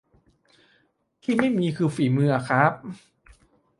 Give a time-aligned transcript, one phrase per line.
[1.23, 2.73] ที่ไม่มีคือฝีมืออะครับ